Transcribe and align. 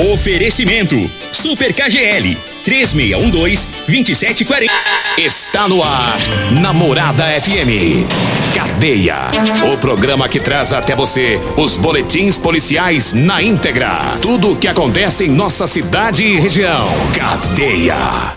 Oferecimento 0.00 0.96
Super 1.30 1.74
KGL 1.74 2.34
3612-2740. 2.64 4.70
Está 5.18 5.68
no 5.68 5.82
ar, 5.82 6.18
Namorada 6.58 7.24
FM. 7.38 8.06
Cadeia. 8.54 9.30
O 9.70 9.76
programa 9.76 10.26
que 10.26 10.40
traz 10.40 10.72
até 10.72 10.96
você 10.96 11.38
os 11.54 11.76
boletins 11.76 12.38
policiais 12.38 13.12
na 13.12 13.42
íntegra. 13.42 14.16
Tudo 14.22 14.52
o 14.52 14.56
que 14.56 14.68
acontece 14.68 15.24
em 15.24 15.28
nossa 15.28 15.66
cidade 15.66 16.24
e 16.24 16.40
região. 16.40 16.88
Cadeia. 17.14 18.32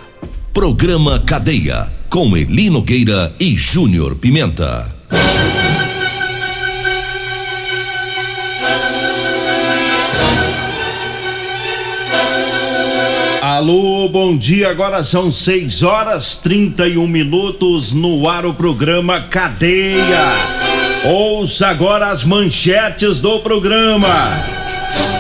Programa 0.54 1.23
Cadeia. 1.25 1.89
Com 2.09 2.36
Elino 2.36 2.82
Gueira 2.82 3.34
e 3.39 3.55
Júnior 3.55 4.16
Pimenta. 4.16 4.93
Alô, 13.64 14.10
bom 14.10 14.38
dia. 14.38 14.70
Agora 14.70 15.06
são 15.06 15.32
6 15.32 15.84
horas 15.84 16.36
31 16.36 17.08
minutos 17.08 17.94
no 17.94 18.28
ar 18.28 18.46
o 18.46 18.54
programa 18.54 19.22
Cadeia. 19.22 20.04
Ouça 21.06 21.70
agora 21.70 22.10
as 22.10 22.26
manchetes 22.26 23.22
do 23.22 23.39
programa. 23.39 24.63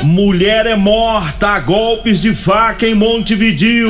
Mulher 0.03 0.65
é 0.65 0.75
morta 0.75 1.47
a 1.49 1.59
golpes 1.59 2.21
de 2.21 2.35
faca 2.35 2.85
em 2.85 2.93
Montevidil. 2.93 3.89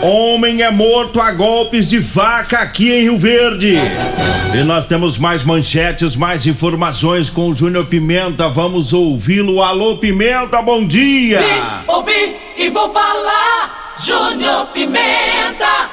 Homem 0.00 0.62
é 0.62 0.70
morto 0.70 1.20
a 1.20 1.32
golpes 1.32 1.88
de 1.88 2.00
faca 2.00 2.58
aqui 2.58 2.92
em 2.92 3.02
Rio 3.02 3.18
Verde. 3.18 3.76
E 4.54 4.62
nós 4.62 4.86
temos 4.86 5.18
mais 5.18 5.44
manchetes, 5.44 6.14
mais 6.14 6.46
informações 6.46 7.28
com 7.28 7.50
o 7.50 7.54
Júnior 7.54 7.86
Pimenta. 7.86 8.48
Vamos 8.48 8.92
ouvi-lo. 8.92 9.62
Alô, 9.62 9.96
Pimenta, 9.98 10.62
bom 10.62 10.86
dia. 10.86 11.38
Vim, 11.38 11.92
ouvi 11.92 12.36
e 12.56 12.70
vou 12.70 12.92
falar. 12.92 13.94
Júnior 13.98 14.66
Pimenta. 14.68 15.90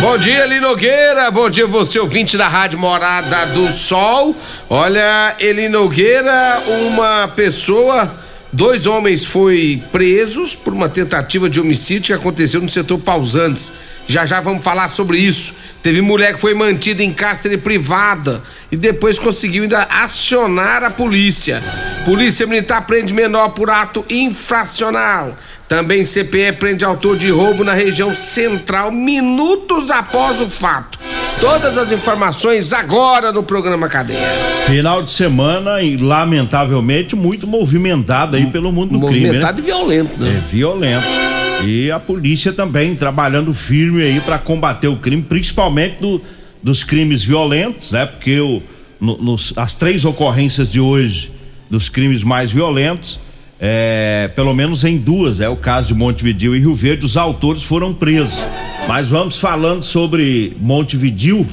Bom 0.00 0.16
dia, 0.16 0.44
Eli 0.44 0.60
Nogueira. 0.60 1.28
Bom 1.28 1.50
dia, 1.50 1.66
você 1.66 1.98
ouvinte 1.98 2.36
da 2.36 2.46
Rádio 2.46 2.78
Morada 2.78 3.46
do 3.46 3.68
Sol. 3.68 4.34
Olha, 4.70 5.34
Eli 5.40 5.68
Nogueira, 5.68 6.62
uma 6.86 7.26
pessoa, 7.26 8.08
dois 8.52 8.86
homens 8.86 9.24
foi 9.24 9.82
presos 9.90 10.54
por 10.54 10.72
uma 10.72 10.88
tentativa 10.88 11.50
de 11.50 11.60
homicídio 11.60 12.06
que 12.06 12.12
aconteceu 12.12 12.60
no 12.60 12.68
setor 12.68 12.98
Pausantes. 12.98 13.72
Já 14.08 14.24
já 14.24 14.40
vamos 14.40 14.64
falar 14.64 14.88
sobre 14.88 15.18
isso. 15.18 15.54
Teve 15.82 16.00
mulher 16.00 16.32
que 16.32 16.40
foi 16.40 16.54
mantida 16.54 17.04
em 17.04 17.12
cárcere 17.12 17.58
privada 17.58 18.42
e 18.72 18.76
depois 18.76 19.18
conseguiu 19.18 19.64
ainda 19.64 19.82
acionar 19.82 20.82
a 20.82 20.90
polícia. 20.90 21.62
Polícia 22.06 22.46
Militar 22.46 22.86
prende 22.86 23.12
menor 23.12 23.50
por 23.50 23.68
ato 23.68 24.02
infracional. 24.08 25.36
Também 25.68 26.04
CPE 26.04 26.52
prende 26.58 26.86
autor 26.86 27.18
de 27.18 27.28
roubo 27.28 27.62
na 27.62 27.74
região 27.74 28.14
central 28.14 28.90
minutos 28.90 29.90
após 29.90 30.40
o 30.40 30.48
fato. 30.48 30.98
Todas 31.38 31.76
as 31.76 31.92
informações 31.92 32.72
agora 32.72 33.30
no 33.30 33.42
programa 33.42 33.90
Cadeia. 33.90 34.26
Final 34.64 35.02
de 35.02 35.10
semana 35.10 35.82
e 35.82 35.98
lamentavelmente 35.98 37.14
muito 37.14 37.46
movimentado 37.46 38.36
aí 38.36 38.46
pelo 38.46 38.72
mundo 38.72 38.98
do 38.98 39.06
crime. 39.06 39.26
Movimentado 39.26 39.60
né? 39.60 39.62
e 39.62 39.70
violento, 39.70 40.18
né? 40.18 40.30
É 40.30 40.48
violento. 40.48 41.37
E 41.64 41.90
a 41.90 41.98
polícia 41.98 42.52
também 42.52 42.94
trabalhando 42.94 43.52
firme 43.52 44.02
aí 44.02 44.20
para 44.20 44.38
combater 44.38 44.88
o 44.88 44.96
crime, 44.96 45.22
principalmente 45.22 46.00
do, 46.00 46.20
dos 46.62 46.84
crimes 46.84 47.24
violentos, 47.24 47.90
né? 47.90 48.06
Porque 48.06 48.38
o, 48.38 48.62
no, 49.00 49.16
nos, 49.18 49.52
as 49.56 49.74
três 49.74 50.04
ocorrências 50.04 50.70
de 50.70 50.80
hoje 50.80 51.32
dos 51.68 51.88
crimes 51.88 52.22
mais 52.22 52.52
violentos, 52.52 53.18
é, 53.60 54.30
pelo 54.36 54.54
menos 54.54 54.84
em 54.84 54.96
duas, 54.96 55.40
é 55.40 55.48
o 55.48 55.56
caso 55.56 55.88
de 55.88 55.94
Montevidil 55.94 56.54
e 56.54 56.60
Rio 56.60 56.74
Verde, 56.74 57.04
os 57.04 57.16
autores 57.16 57.62
foram 57.62 57.92
presos. 57.92 58.42
Mas 58.86 59.08
vamos 59.08 59.38
falando 59.38 59.82
sobre 59.82 60.56
Montevidil, 60.60 61.46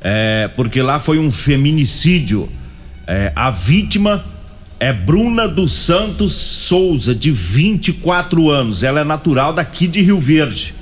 é, 0.00 0.50
porque 0.56 0.82
lá 0.82 0.98
foi 0.98 1.18
um 1.18 1.30
feminicídio. 1.30 2.48
É, 3.06 3.32
a 3.36 3.50
vítima 3.50 4.24
é 4.78 4.92
Bruna 4.92 5.48
dos 5.48 5.72
Santos 5.72 6.32
Souza, 6.32 7.14
de 7.14 7.30
24 7.30 8.50
anos. 8.50 8.82
Ela 8.82 9.00
é 9.00 9.04
natural 9.04 9.52
daqui 9.52 9.86
de 9.86 10.02
Rio 10.02 10.18
Verde. 10.18 10.74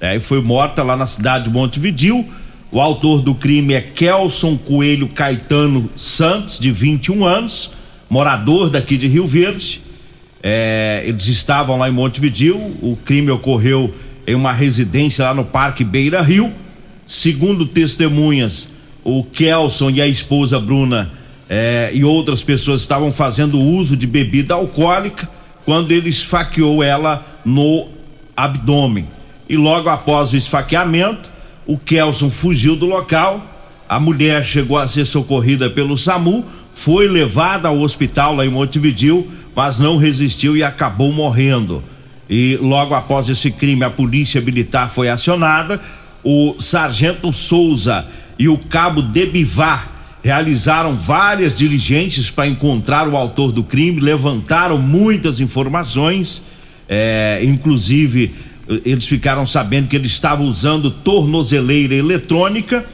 É, 0.00 0.16
e 0.16 0.20
foi 0.20 0.40
morta 0.42 0.82
lá 0.82 0.96
na 0.96 1.06
cidade 1.06 1.44
de 1.44 1.50
Montevidil. 1.50 2.28
O 2.70 2.80
autor 2.80 3.22
do 3.22 3.34
crime 3.34 3.72
é 3.72 3.80
Kelson 3.80 4.56
Coelho 4.56 5.08
Caetano 5.08 5.88
Santos, 5.96 6.58
de 6.58 6.70
21 6.70 7.24
anos, 7.24 7.70
morador 8.10 8.68
daqui 8.68 8.98
de 8.98 9.08
Rio 9.08 9.26
Verde. 9.26 9.80
É, 10.42 11.02
eles 11.06 11.26
estavam 11.26 11.78
lá 11.78 11.88
em 11.88 11.92
Montevidil. 11.92 12.56
O 12.82 12.96
crime 13.04 13.30
ocorreu 13.30 13.92
em 14.26 14.34
uma 14.34 14.52
residência 14.52 15.24
lá 15.24 15.32
no 15.32 15.44
Parque 15.44 15.82
Beira 15.82 16.20
Rio. 16.20 16.52
Segundo 17.06 17.64
testemunhas, 17.64 18.68
o 19.02 19.24
Kelson 19.24 19.88
e 19.88 20.02
a 20.02 20.06
esposa 20.06 20.60
Bruna 20.60 21.10
é, 21.48 21.90
e 21.94 22.04
outras 22.04 22.42
pessoas 22.42 22.82
estavam 22.82 23.10
fazendo 23.10 23.58
uso 23.58 23.96
de 23.96 24.06
bebida 24.06 24.54
alcoólica 24.54 25.28
quando 25.64 25.92
ele 25.92 26.08
esfaqueou 26.08 26.82
ela 26.82 27.24
no 27.44 27.88
abdômen. 28.36 29.08
E 29.48 29.56
logo 29.56 29.88
após 29.88 30.32
o 30.32 30.36
esfaqueamento, 30.36 31.30
o 31.66 31.78
Kelson 31.78 32.30
fugiu 32.30 32.76
do 32.76 32.86
local. 32.86 33.44
A 33.88 33.98
mulher 33.98 34.44
chegou 34.44 34.76
a 34.76 34.86
ser 34.86 35.06
socorrida 35.06 35.70
pelo 35.70 35.96
SAMU, 35.96 36.44
foi 36.74 37.08
levada 37.08 37.68
ao 37.68 37.80
hospital 37.80 38.36
lá 38.36 38.44
em 38.44 38.50
Montevidil, 38.50 39.26
mas 39.56 39.78
não 39.78 39.96
resistiu 39.96 40.56
e 40.56 40.62
acabou 40.62 41.10
morrendo. 41.12 41.82
E 42.28 42.58
logo 42.60 42.94
após 42.94 43.28
esse 43.28 43.50
crime, 43.50 43.84
a 43.84 43.90
polícia 43.90 44.40
militar 44.40 44.90
foi 44.90 45.08
acionada. 45.08 45.80
O 46.22 46.54
sargento 46.58 47.32
Souza 47.32 48.06
e 48.38 48.48
o 48.48 48.58
cabo 48.58 49.00
Debivar 49.00 49.97
realizaram 50.22 50.94
várias 50.94 51.54
diligências 51.54 52.30
para 52.30 52.46
encontrar 52.46 53.08
o 53.08 53.16
autor 53.16 53.52
do 53.52 53.62
crime, 53.62 54.00
levantaram 54.00 54.78
muitas 54.78 55.40
informações, 55.40 56.42
é, 56.88 57.40
inclusive 57.42 58.34
eles 58.84 59.06
ficaram 59.06 59.46
sabendo 59.46 59.88
que 59.88 59.96
ele 59.96 60.06
estava 60.06 60.42
usando 60.42 60.90
tornozeleira 60.90 61.94
eletrônica 61.94 62.84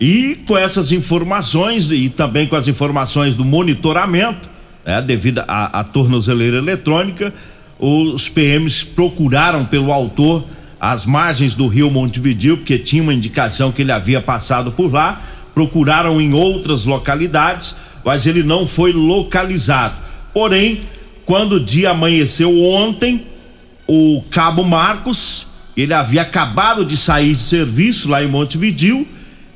e 0.00 0.38
com 0.46 0.56
essas 0.56 0.92
informações 0.92 1.90
e 1.90 2.08
também 2.08 2.46
com 2.46 2.54
as 2.54 2.68
informações 2.68 3.34
do 3.34 3.44
monitoramento, 3.44 4.48
né, 4.84 5.02
devido 5.02 5.42
à 5.48 5.82
tornozeleira 5.82 6.58
eletrônica, 6.58 7.34
os 7.78 8.28
PMs 8.28 8.84
procuraram 8.84 9.64
pelo 9.64 9.92
autor 9.92 10.44
as 10.80 11.04
margens 11.04 11.56
do 11.56 11.66
rio 11.66 11.90
Montevidil, 11.90 12.58
porque 12.58 12.78
tinha 12.78 13.02
uma 13.02 13.12
indicação 13.12 13.72
que 13.72 13.82
ele 13.82 13.90
havia 13.90 14.20
passado 14.20 14.70
por 14.70 14.92
lá 14.92 15.20
procuraram 15.58 16.20
em 16.20 16.32
outras 16.34 16.84
localidades, 16.84 17.74
mas 18.04 18.28
ele 18.28 18.44
não 18.44 18.64
foi 18.64 18.92
localizado. 18.92 19.96
Porém, 20.32 20.82
quando 21.26 21.54
o 21.54 21.60
dia 21.60 21.90
amanheceu 21.90 22.62
ontem, 22.62 23.26
o 23.84 24.22
Cabo 24.30 24.62
Marcos, 24.62 25.48
ele 25.76 25.92
havia 25.92 26.22
acabado 26.22 26.84
de 26.84 26.96
sair 26.96 27.34
de 27.34 27.42
serviço 27.42 28.08
lá 28.08 28.22
em 28.22 28.28
Montevidil 28.28 29.04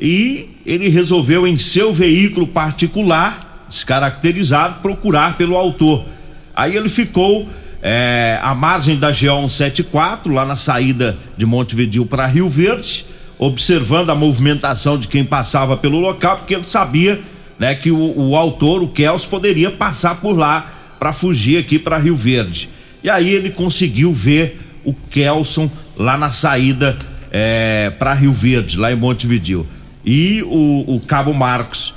e 0.01 0.49
ele 0.67 0.89
resolveu 0.89 1.47
em 1.47 1.57
seu 1.57 1.95
veículo 1.95 2.49
particular, 2.49 3.65
descaracterizado, 3.69 4.81
procurar 4.83 5.37
pelo 5.37 5.57
autor. 5.57 6.05
Aí 6.53 6.77
ele 6.77 6.89
ficou 6.89 7.49
é, 7.81 8.41
à 8.43 8.57
margem 8.57 8.99
da 8.99 9.11
GO 9.11 9.49
174, 9.49 10.33
lá 10.33 10.45
na 10.45 10.57
saída 10.57 11.17
de 11.37 11.47
Montevidil 11.47 12.05
para 12.05 12.27
Rio 12.27 12.49
Verde 12.49 13.12
observando 13.43 14.11
a 14.11 14.15
movimentação 14.15 14.97
de 14.97 15.09
quem 15.09 15.25
passava 15.25 15.77
pelo 15.77 15.99
local, 15.99 16.37
porque 16.37 16.55
ele 16.55 16.63
sabia 16.63 17.21
né, 17.59 17.75
que 17.75 17.91
o, 17.91 18.29
o 18.29 18.37
autor, 18.37 18.85
o 18.85 18.89
Kels, 18.89 19.27
poderia 19.27 19.69
passar 19.69 20.21
por 20.21 20.39
lá 20.39 20.73
para 20.97 21.13
fugir 21.13 21.59
aqui 21.59 21.77
para 21.77 21.99
Rio 21.99 22.15
Verde. 22.15 22.69
E 23.03 23.11
aí 23.11 23.29
ele 23.31 23.51
conseguiu 23.51 24.13
ver 24.13 24.61
o 24.85 24.95
Kelson 24.95 25.69
lá 25.97 26.17
na 26.17 26.31
saída 26.31 26.97
é, 27.33 27.91
para 27.99 28.15
Rio 28.15 28.33
Verde, 28.33 28.77
lá 28.77 28.93
em 28.93 28.97
Montevidil. 28.97 29.67
E 30.07 30.45
o, 30.45 30.85
o 30.95 31.01
Cabo 31.01 31.35
Marcos 31.35 31.95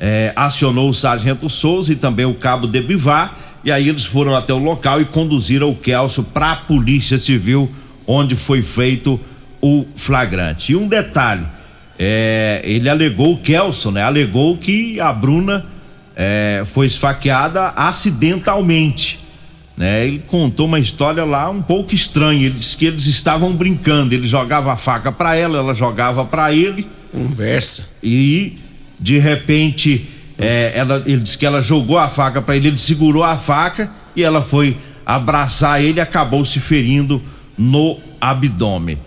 é, 0.00 0.32
acionou 0.34 0.88
o 0.88 0.94
Sargento 0.94 1.50
Souza 1.50 1.92
e 1.92 1.96
também 1.96 2.24
o 2.24 2.32
Cabo 2.32 2.66
Debivar. 2.66 3.36
E 3.62 3.70
aí 3.70 3.86
eles 3.86 4.06
foram 4.06 4.34
até 4.34 4.54
o 4.54 4.58
local 4.58 4.98
e 5.02 5.04
conduziram 5.04 5.68
o 5.68 5.76
Kelson 5.76 6.22
para 6.22 6.52
a 6.52 6.56
Polícia 6.56 7.18
Civil, 7.18 7.70
onde 8.06 8.34
foi 8.34 8.62
feito 8.62 9.20
o 9.66 9.86
flagrante. 9.96 10.72
E 10.72 10.76
um 10.76 10.86
detalhe, 10.86 11.44
é, 11.98 12.60
ele 12.64 12.88
alegou, 12.88 13.32
o 13.32 13.38
Kelson, 13.38 13.90
né? 13.90 14.02
Alegou 14.02 14.56
que 14.56 15.00
a 15.00 15.12
Bruna 15.12 15.64
é, 16.14 16.62
foi 16.64 16.86
esfaqueada 16.86 17.72
acidentalmente. 17.76 19.20
Né? 19.76 20.06
Ele 20.06 20.22
contou 20.26 20.66
uma 20.66 20.78
história 20.78 21.24
lá 21.24 21.50
um 21.50 21.60
pouco 21.60 21.94
estranha. 21.94 22.46
Ele 22.46 22.58
disse 22.58 22.76
que 22.76 22.86
eles 22.86 23.06
estavam 23.06 23.52
brincando. 23.52 24.14
Ele 24.14 24.26
jogava 24.26 24.72
a 24.72 24.76
faca 24.76 25.10
para 25.10 25.34
ela, 25.34 25.58
ela 25.58 25.74
jogava 25.74 26.24
para 26.24 26.52
ele. 26.52 26.88
Conversa. 27.12 27.90
E 28.02 28.58
de 28.98 29.18
repente, 29.18 30.08
é, 30.38 30.72
ela, 30.74 31.02
ele 31.04 31.20
disse 31.20 31.36
que 31.36 31.44
ela 31.44 31.60
jogou 31.60 31.98
a 31.98 32.08
faca 32.08 32.40
para 32.40 32.56
ele, 32.56 32.68
ele 32.68 32.78
segurou 32.78 33.24
a 33.24 33.36
faca 33.36 33.90
e 34.14 34.22
ela 34.22 34.42
foi 34.42 34.76
abraçar 35.04 35.82
ele 35.82 35.98
e 35.98 36.00
acabou 36.00 36.44
se 36.44 36.60
ferindo 36.60 37.22
no 37.56 37.98
abdômen. 38.20 38.98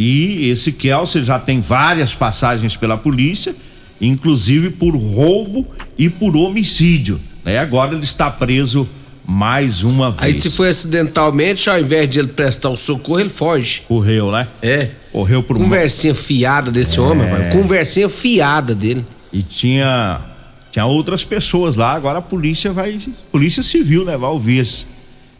E 0.00 0.48
esse 0.48 0.70
Kelsey 0.70 1.24
já 1.24 1.40
tem 1.40 1.60
várias 1.60 2.14
passagens 2.14 2.76
pela 2.76 2.96
polícia, 2.96 3.52
inclusive 4.00 4.70
por 4.70 4.94
roubo 4.94 5.66
e 5.98 6.08
por 6.08 6.36
homicídio. 6.36 7.20
Né? 7.44 7.58
Agora 7.58 7.96
ele 7.96 8.04
está 8.04 8.30
preso 8.30 8.88
mais 9.26 9.82
uma 9.82 10.12
vez. 10.12 10.36
Aí 10.36 10.40
se 10.40 10.50
foi 10.50 10.68
acidentalmente, 10.68 11.68
ao 11.68 11.80
invés 11.80 12.08
de 12.08 12.20
ele 12.20 12.28
prestar 12.28 12.70
o 12.70 12.76
socorro, 12.76 13.18
ele 13.18 13.28
foge. 13.28 13.82
Correu, 13.88 14.30
né? 14.30 14.46
É. 14.62 14.88
Correu 15.10 15.42
por 15.42 15.56
Conversinha 15.56 16.14
fiada 16.14 16.70
desse 16.70 16.98
É. 16.98 17.02
homem, 17.02 17.26
rapaz. 17.26 17.52
Conversinha 17.52 18.08
fiada 18.08 18.76
dele. 18.76 19.04
E 19.32 19.42
tinha 19.42 20.20
tinha 20.70 20.86
outras 20.86 21.24
pessoas 21.24 21.74
lá. 21.74 21.92
Agora 21.94 22.20
a 22.20 22.22
polícia 22.22 22.72
vai, 22.72 23.00
polícia 23.32 23.64
civil, 23.64 24.04
né? 24.04 24.16
Vai 24.16 24.30
ouvir 24.30 24.60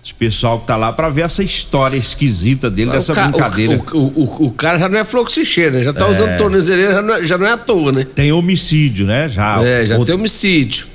esse, 0.08 0.14
pessoal 0.14 0.60
que 0.60 0.66
tá 0.66 0.76
lá 0.76 0.92
pra 0.92 1.08
ver 1.08 1.22
essa 1.22 1.42
história 1.42 1.96
esquisita 1.96 2.70
dele 2.70 2.90
dessa 2.90 3.12
ca- 3.14 3.28
brincadeira. 3.28 3.82
O, 3.92 3.98
o, 3.98 4.06
o, 4.24 4.46
o 4.46 4.52
cara 4.52 4.78
já 4.78 4.88
não 4.88 4.98
é 4.98 5.04
fluxicheiro, 5.04 5.76
né? 5.76 5.84
Já 5.84 5.92
tá 5.92 6.06
usando 6.08 6.36
tornozeleira, 6.36 6.92
já 6.94 7.02
não, 7.02 7.14
é, 7.14 7.26
já 7.26 7.38
não 7.38 7.46
é 7.46 7.52
à 7.52 7.56
toa, 7.56 7.92
né? 7.92 8.04
Tem 8.14 8.32
homicídio, 8.32 9.06
né? 9.06 9.28
Já. 9.28 9.62
É, 9.62 9.86
já 9.86 9.94
Outro- 9.94 10.06
tem 10.06 10.14
homicídio. 10.14 10.86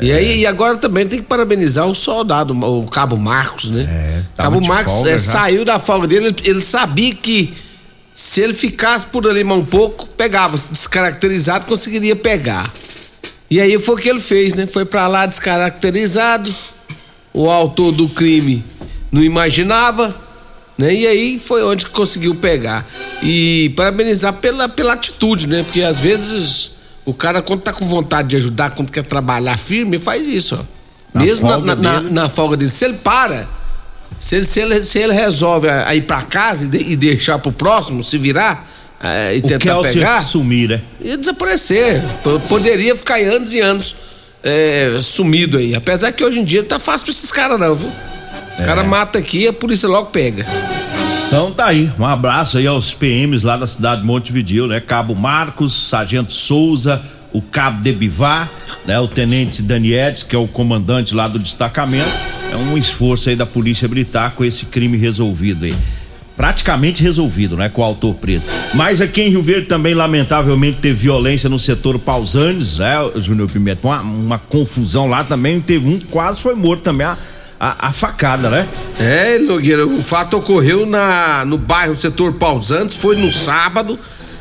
E 0.00 0.10
aí, 0.12 0.38
e 0.40 0.46
agora 0.46 0.76
também 0.76 1.06
tem 1.06 1.20
que 1.20 1.26
parabenizar 1.26 1.86
o 1.86 1.94
soldado, 1.94 2.54
o 2.58 2.86
Cabo 2.86 3.18
Marcos, 3.18 3.70
né? 3.70 3.82
É, 3.82 4.22
Cabo 4.34 4.60
Marcos 4.66 4.94
folga 4.94 5.10
é, 5.10 5.18
saiu 5.18 5.64
da 5.64 5.78
folga 5.78 6.06
dele, 6.06 6.26
ele, 6.28 6.36
ele 6.44 6.60
sabia 6.62 7.14
que 7.14 7.52
se 8.14 8.40
ele 8.40 8.54
ficasse 8.54 9.04
por 9.06 9.26
ali 9.28 9.44
mais 9.44 9.60
um 9.60 9.64
pouco, 9.64 10.06
pegava, 10.08 10.56
descaracterizado, 10.70 11.66
conseguiria 11.66 12.16
pegar. 12.16 12.70
E 13.50 13.60
aí 13.60 13.78
foi 13.78 13.94
o 13.94 13.98
que 13.98 14.08
ele 14.08 14.20
fez, 14.20 14.54
né? 14.54 14.66
Foi 14.66 14.84
pra 14.86 15.06
lá 15.06 15.26
descaracterizado, 15.26 16.50
o 17.32 17.48
autor 17.50 17.92
do 17.92 18.08
crime 18.08 18.64
não 19.12 19.22
imaginava, 19.22 20.14
né? 20.76 20.94
E 20.94 21.06
aí 21.06 21.38
foi 21.38 21.62
onde 21.62 21.84
que 21.84 21.90
conseguiu 21.90 22.34
pegar. 22.34 22.86
E 23.22 23.72
parabenizar 23.76 24.32
pela, 24.34 24.68
pela 24.68 24.94
atitude, 24.94 25.46
né? 25.46 25.62
Porque 25.62 25.82
às 25.82 26.00
vezes 26.00 26.72
o 27.04 27.12
cara, 27.14 27.42
quando 27.42 27.60
tá 27.62 27.72
com 27.72 27.86
vontade 27.86 28.28
de 28.28 28.36
ajudar, 28.36 28.70
quando 28.70 28.90
quer 28.90 29.04
trabalhar 29.04 29.56
firme, 29.58 29.98
faz 29.98 30.26
isso, 30.26 30.56
ó. 30.60 30.64
Na 31.12 31.22
Mesmo 31.24 31.48
na, 31.48 31.54
folga 31.54 31.74
na- 31.76 31.98
dele. 32.00 32.14
na 32.14 32.28
folga 32.28 32.56
dele. 32.56 32.70
Se 32.70 32.84
ele 32.84 32.94
para, 32.94 33.48
se 34.18 34.36
ele, 34.36 34.44
se 34.44 34.60
ele, 34.60 34.84
se 34.84 34.98
ele 34.98 35.12
resolve 35.12 35.68
a, 35.68 35.88
a 35.88 35.94
ir 35.94 36.02
pra 36.02 36.22
casa 36.22 36.64
e, 36.64 36.68
de- 36.68 36.92
e 36.92 36.96
deixar 36.96 37.38
pro 37.40 37.50
próximo 37.52 38.02
se 38.04 38.16
virar 38.16 38.68
eh, 39.02 39.36
e 39.36 39.38
o 39.38 39.42
tentar 39.42 39.58
Kelsey 39.58 39.94
pegar, 39.94 40.22
sumir, 40.22 40.68
né? 40.68 40.80
ia 41.00 41.16
desaparecer. 41.18 42.00
P- 42.22 42.38
Poderia 42.48 42.94
ficar 42.94 43.18
anos 43.20 43.52
e 43.52 43.60
anos 43.60 43.96
eh, 44.42 44.98
sumido 45.02 45.58
aí. 45.58 45.74
Apesar 45.74 46.12
que 46.12 46.24
hoje 46.24 46.40
em 46.40 46.44
dia 46.44 46.62
tá 46.62 46.78
fácil 46.78 47.06
pra 47.06 47.12
esses 47.12 47.32
caras, 47.32 47.58
não, 47.58 47.74
viu? 47.74 47.90
Os 48.54 48.64
caras 48.64 48.86
matam 48.86 49.20
aqui 49.20 49.48
a 49.48 49.52
polícia 49.52 49.88
logo 49.88 50.06
pega. 50.10 50.46
Então 51.26 51.52
tá 51.52 51.66
aí, 51.66 51.88
um 51.98 52.04
abraço 52.04 52.58
aí 52.58 52.66
aos 52.66 52.92
PMs 52.92 53.44
lá 53.44 53.56
da 53.56 53.66
cidade 53.66 54.00
de 54.00 54.06
Montevideo, 54.06 54.66
né? 54.66 54.80
Cabo 54.80 55.14
Marcos, 55.14 55.88
Sargento 55.88 56.32
Souza, 56.32 57.00
o 57.32 57.40
Cabo 57.40 57.80
de 57.82 57.92
Bivar, 57.92 58.50
né? 58.84 58.98
O 58.98 59.06
Tenente 59.06 59.62
Daniedes, 59.62 60.24
que 60.24 60.34
é 60.34 60.38
o 60.38 60.48
comandante 60.48 61.14
lá 61.14 61.28
do 61.28 61.38
destacamento. 61.38 62.10
É 62.52 62.56
um 62.56 62.76
esforço 62.76 63.28
aí 63.28 63.36
da 63.36 63.46
Polícia 63.46 63.86
Militar 63.86 64.32
com 64.32 64.44
esse 64.44 64.66
crime 64.66 64.96
resolvido 64.96 65.66
aí. 65.66 65.74
Praticamente 66.40 67.02
resolvido, 67.02 67.54
né? 67.54 67.68
Com 67.68 67.82
o 67.82 67.84
autor 67.84 68.14
preto. 68.14 68.46
Mas 68.72 69.02
aqui 69.02 69.20
em 69.20 69.28
Rio 69.28 69.42
Verde 69.42 69.66
também, 69.66 69.92
lamentavelmente, 69.92 70.78
teve 70.78 70.94
violência 70.94 71.50
no 71.50 71.58
setor 71.58 71.98
Pausanes, 71.98 72.78
né, 72.78 72.94
Júnior 73.16 73.50
Pimenta? 73.50 73.86
Uma, 73.86 74.00
uma 74.00 74.38
confusão 74.38 75.06
lá 75.06 75.22
também, 75.22 75.60
teve 75.60 75.86
um 75.86 75.98
que 75.98 76.06
quase 76.06 76.40
foi 76.40 76.54
morto 76.54 76.80
também, 76.80 77.06
a, 77.06 77.14
a, 77.60 77.88
a 77.88 77.92
facada, 77.92 78.48
né? 78.48 78.66
É, 78.98 79.38
Nogueira, 79.38 79.86
o 79.86 80.00
fato 80.00 80.38
ocorreu 80.38 80.86
na, 80.86 81.44
no 81.44 81.58
bairro 81.58 81.94
Setor 81.94 82.32
Pausantes, 82.32 82.94
foi 82.94 83.16
no 83.16 83.30
sábado, 83.30 83.98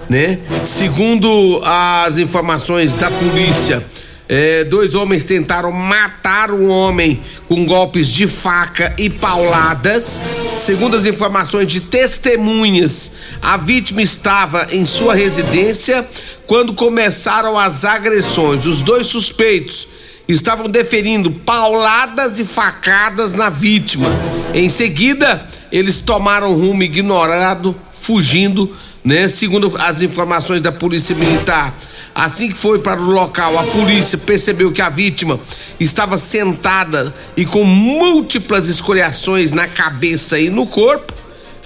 né? 0.08 0.40
Segundo 0.64 1.62
as 1.66 2.18
informações 2.18 2.96
da 2.96 3.12
polícia, 3.12 3.84
é, 4.32 4.64
dois 4.64 4.94
homens 4.94 5.26
tentaram 5.26 5.72
matar 5.72 6.52
um 6.52 6.70
homem 6.70 7.20
com 7.48 7.66
golpes 7.66 8.08
de 8.08 8.28
faca 8.28 8.94
e 8.96 9.10
pauladas. 9.10 10.22
Segundo 10.56 10.96
as 10.96 11.08
informações 11.08 11.68
de 11.68 11.82
testemunhas, 11.82 13.12
a 13.42 13.58
vítima 13.58 14.04
estava 14.04 14.68
em 14.72 14.86
sua 14.86 15.16
residência 15.16 16.08
quando 16.46 16.76
começaram 16.76 17.58
as 17.58 17.84
agressões. 17.86 18.68
Os 18.68 18.84
dois 18.84 19.08
suspeitos 19.08 19.88
estavam 20.28 20.70
deferindo 20.70 21.32
pauladas 21.32 22.38
e 22.38 22.46
facadas 22.46 23.34
na 23.34 23.50
vítima. 23.50 24.08
Em 24.54 24.70
seguida, 24.70 25.44
eles 25.72 26.02
tomaram 26.02 26.54
rumo 26.54 26.84
ignorado, 26.84 27.76
fugindo, 27.92 28.72
né? 29.04 29.28
Segundo 29.28 29.74
as 29.80 30.04
informações 30.04 30.62
da 30.62 30.72
Polícia 30.72 31.16
Militar, 31.16 31.74
assim 32.14 32.50
que 32.50 32.56
foi 32.56 32.80
para 32.80 33.00
o 33.00 33.12
local, 33.12 33.58
a 33.58 33.64
polícia 33.64 34.18
percebeu 34.18 34.72
que 34.72 34.82
a 34.82 34.90
vítima 34.90 35.40
estava 35.80 36.18
sentada 36.18 37.14
e 37.36 37.46
com 37.46 37.64
múltiplas 37.64 38.68
escoriações 38.68 39.52
na 39.52 39.68
cabeça 39.68 40.40
e 40.40 40.50
no 40.50 40.66
corpo. 40.66 41.14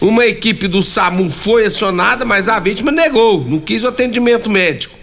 Uma 0.01 0.25
equipe 0.25 0.68
do 0.68 0.81
SAMU 0.81 1.30
foi 1.30 1.66
acionada, 1.66 2.25
mas 2.25 2.50
a 2.50 2.60
vítima 2.60 2.92
negou, 2.92 3.45
não 3.48 3.60
quis 3.60 3.84
o 3.84 3.88
atendimento 3.88 4.50
médico. 4.50 4.98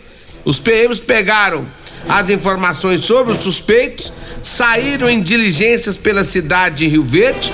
Os 0.45 0.59
PMs 0.59 1.01
pegaram 1.01 1.67
as 2.09 2.31
informações 2.31 3.05
sobre 3.05 3.33
os 3.33 3.41
suspeitos, 3.41 4.13
saíram 4.43 5.09
em 5.09 5.21
diligências 5.21 5.97
pela 5.97 6.25
cidade 6.25 6.77
de 6.77 6.89
Rio 6.89 7.03
Verde, 7.03 7.53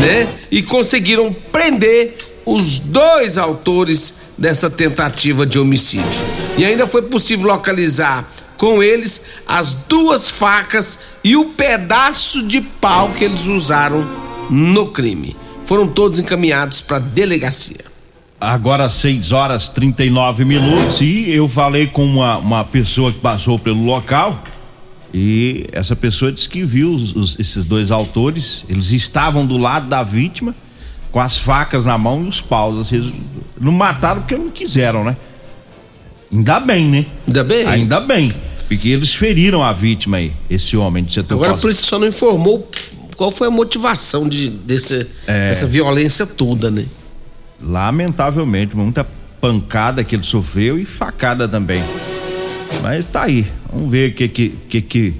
né? 0.00 0.28
E 0.50 0.62
conseguiram 0.62 1.32
prender 1.52 2.16
os 2.44 2.78
dois 2.78 3.38
autores 3.38 4.14
dessa 4.40 4.70
tentativa 4.70 5.44
de 5.46 5.58
homicídio. 5.58 6.24
E 6.56 6.64
ainda 6.64 6.86
foi 6.86 7.02
possível 7.02 7.46
localizar 7.46 8.26
com 8.56 8.82
eles 8.82 9.20
as 9.46 9.74
duas 9.88 10.28
facas 10.30 10.98
e 11.22 11.36
o 11.36 11.44
pedaço 11.50 12.42
de 12.46 12.60
pau 12.60 13.10
que 13.10 13.24
eles 13.24 13.46
usaram 13.46 14.06
no 14.50 14.86
crime. 14.88 15.36
Foram 15.66 15.86
todos 15.86 16.18
encaminhados 16.18 16.80
para 16.80 16.98
delegacia. 16.98 17.84
Agora 18.40 18.88
6 18.88 19.32
horas 19.32 19.68
39 19.68 20.44
minutos 20.46 21.00
e 21.02 21.30
eu 21.30 21.46
falei 21.46 21.86
com 21.86 22.04
uma, 22.04 22.38
uma 22.38 22.64
pessoa 22.64 23.12
que 23.12 23.18
passou 23.18 23.58
pelo 23.58 23.84
local 23.84 24.42
e 25.12 25.66
essa 25.72 25.94
pessoa 25.94 26.32
disse 26.32 26.48
que 26.48 26.64
viu 26.64 26.94
os- 26.94 27.14
os- 27.14 27.38
esses 27.38 27.66
dois 27.66 27.90
autores, 27.90 28.64
eles 28.68 28.92
estavam 28.92 29.44
do 29.44 29.58
lado 29.58 29.88
da 29.88 30.02
vítima 30.02 30.54
com 31.10 31.20
as 31.20 31.38
facas 31.38 31.86
na 31.86 31.98
mão 31.98 32.24
e 32.24 32.28
os 32.28 32.40
paus. 32.40 32.92
Eles 32.92 33.12
não 33.60 33.72
mataram 33.72 34.20
porque 34.20 34.36
não 34.36 34.50
quiseram, 34.50 35.04
né? 35.04 35.16
Ainda 36.32 36.60
bem, 36.60 36.86
né? 36.86 37.06
Ainda 37.26 37.44
bem? 37.44 37.66
Ainda 37.66 38.00
bem. 38.00 38.30
Porque 38.68 38.88
eles 38.88 39.14
feriram 39.14 39.64
a 39.64 39.72
vítima 39.72 40.18
aí, 40.18 40.32
esse 40.48 40.76
homem 40.76 41.02
de 41.02 41.12
setor 41.12 41.34
Agora 41.34 41.54
a 41.54 41.56
polícia 41.56 41.84
só 41.84 41.98
não 41.98 42.06
informou 42.06 42.68
qual 43.16 43.32
foi 43.32 43.48
a 43.48 43.50
motivação 43.50 44.28
de, 44.28 44.48
desse, 44.48 45.06
É. 45.26 45.48
dessa 45.48 45.66
violência 45.66 46.24
toda, 46.24 46.70
né? 46.70 46.84
Lamentavelmente, 47.60 48.76
muita 48.76 49.04
pancada 49.40 50.04
que 50.04 50.14
ele 50.14 50.22
sofreu 50.22 50.78
e 50.78 50.84
facada 50.84 51.48
também. 51.48 51.82
Mas 52.80 53.06
tá 53.06 53.24
aí. 53.24 53.44
Vamos 53.72 53.90
ver 53.90 54.10
o 54.10 54.14
que 54.14 54.28
que, 54.28 54.48
que, 54.68 54.80
que 54.80 55.14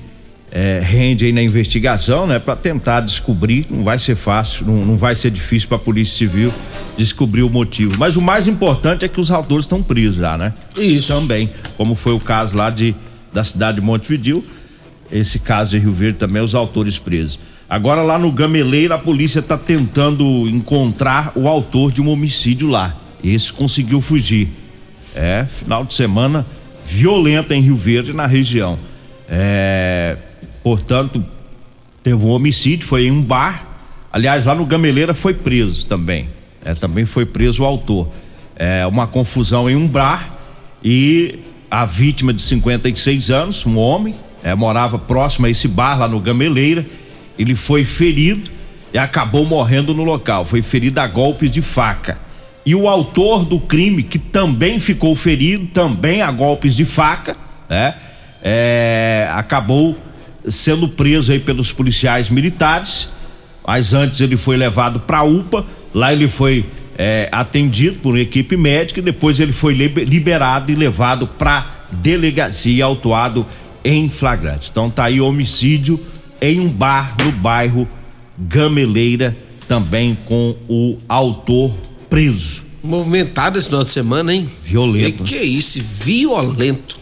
é, 0.50 0.80
rende 0.82 1.24
aí 1.24 1.32
na 1.32 1.42
investigação, 1.42 2.26
né? 2.26 2.38
Pra 2.38 2.56
tentar 2.56 3.00
descobrir. 3.00 3.66
Não 3.70 3.84
vai 3.84 3.98
ser 3.98 4.16
fácil, 4.16 4.66
não, 4.66 4.84
não 4.84 4.96
vai 4.96 5.14
ser 5.14 5.30
difícil 5.30 5.68
pra 5.68 5.78
Polícia 5.78 6.16
Civil 6.16 6.52
descobrir 6.96 7.42
o 7.42 7.48
motivo. 7.48 7.96
Mas 7.98 8.16
o 8.16 8.22
mais 8.22 8.48
importante 8.48 9.04
é 9.04 9.08
que 9.08 9.20
os 9.20 9.30
autores 9.30 9.66
estão 9.66 9.82
presos 9.82 10.16
já, 10.16 10.36
né? 10.36 10.52
Isso. 10.76 11.12
Também, 11.12 11.48
como 11.76 11.94
foi 11.94 12.12
o 12.12 12.20
caso 12.20 12.56
lá 12.56 12.68
de, 12.68 12.94
da 13.32 13.44
cidade 13.44 13.80
de 13.80 13.86
Montevideo. 13.86 14.44
Esse 15.10 15.38
caso 15.38 15.72
de 15.72 15.78
Rio 15.78 15.92
Verde 15.92 16.18
também, 16.18 16.42
os 16.42 16.54
autores 16.54 16.98
presos. 16.98 17.38
Agora 17.68 18.02
lá 18.02 18.18
no 18.18 18.32
Gameleira, 18.32 18.96
a 18.96 18.98
polícia 18.98 19.40
tá 19.40 19.56
tentando 19.56 20.48
encontrar 20.48 21.32
o 21.36 21.48
autor 21.48 21.92
de 21.92 22.02
um 22.02 22.08
homicídio 22.08 22.68
lá. 22.68 22.94
Esse 23.22 23.52
conseguiu 23.52 24.00
fugir. 24.00 24.48
É, 25.14 25.44
final 25.44 25.84
de 25.84 25.94
semana 25.94 26.46
violenta 26.84 27.54
em 27.54 27.60
Rio 27.60 27.76
Verde, 27.76 28.12
na 28.12 28.26
região. 28.26 28.78
É, 29.28 30.16
portanto, 30.62 31.24
teve 32.02 32.24
um 32.24 32.30
homicídio, 32.30 32.86
foi 32.86 33.06
em 33.06 33.10
um 33.10 33.22
bar. 33.22 33.66
Aliás, 34.12 34.46
lá 34.46 34.54
no 34.54 34.66
Gameleira 34.66 35.14
foi 35.14 35.34
preso 35.34 35.86
também. 35.86 36.28
É, 36.64 36.74
também 36.74 37.04
foi 37.04 37.24
preso 37.24 37.62
o 37.62 37.66
autor. 37.66 38.08
É, 38.56 38.86
uma 38.86 39.06
confusão 39.06 39.70
em 39.70 39.76
um 39.76 39.86
bar 39.86 40.28
e 40.82 41.38
a 41.70 41.84
vítima 41.84 42.32
de 42.32 42.42
56 42.42 43.30
anos, 43.30 43.64
um 43.64 43.78
homem, 43.78 44.14
é, 44.42 44.54
morava 44.54 44.98
próximo 44.98 45.46
a 45.46 45.50
esse 45.50 45.68
bar 45.68 45.98
lá 45.98 46.08
no 46.08 46.20
Gameleira. 46.20 46.84
Ele 47.38 47.54
foi 47.54 47.84
ferido 47.84 48.50
e 48.92 48.98
acabou 48.98 49.46
morrendo 49.46 49.94
no 49.94 50.02
local. 50.02 50.44
Foi 50.44 50.62
ferido 50.62 51.00
a 51.00 51.06
golpes 51.06 51.50
de 51.50 51.62
faca. 51.62 52.18
E 52.64 52.74
o 52.74 52.88
autor 52.88 53.44
do 53.44 53.58
crime, 53.58 54.02
que 54.02 54.18
também 54.18 54.78
ficou 54.78 55.14
ferido, 55.14 55.66
também 55.68 56.20
a 56.20 56.30
golpes 56.30 56.74
de 56.74 56.84
faca, 56.84 57.36
né? 57.68 57.94
É, 58.42 59.28
acabou 59.32 59.96
sendo 60.48 60.88
preso 60.88 61.32
aí 61.32 61.38
pelos 61.38 61.72
policiais 61.72 62.30
militares. 62.30 63.08
mas 63.66 63.94
antes 63.94 64.20
ele 64.20 64.36
foi 64.36 64.56
levado 64.56 65.00
para 65.00 65.22
UPA, 65.22 65.64
lá 65.94 66.12
ele 66.12 66.28
foi 66.28 66.64
é, 66.98 67.28
atendido 67.30 67.98
por 68.00 68.10
uma 68.14 68.20
equipe 68.20 68.56
médica 68.56 69.00
e 69.00 69.02
depois 69.02 69.38
ele 69.38 69.52
foi 69.52 69.74
liberado 69.74 70.72
e 70.72 70.74
levado 70.74 71.26
para 71.26 71.66
delegacia 71.92 72.84
autuado 72.84 73.46
em 73.84 74.08
flagrante. 74.08 74.68
Então 74.70 74.90
tá 74.90 75.04
aí 75.04 75.20
homicídio 75.20 76.00
em 76.40 76.60
um 76.60 76.68
bar 76.68 77.14
no 77.22 77.32
bairro 77.32 77.86
Gameleira, 78.38 79.36
também 79.68 80.16
com 80.24 80.56
o 80.68 80.96
autor 81.08 81.72
preso. 82.08 82.64
Movimentado 82.82 83.58
esse 83.58 83.68
final 83.68 83.84
de 83.84 83.90
semana, 83.90 84.34
hein? 84.34 84.48
Violento. 84.64 85.24
Que, 85.24 85.34
que 85.34 85.36
é 85.36 85.44
isso? 85.44 85.78
Violento. 85.80 86.98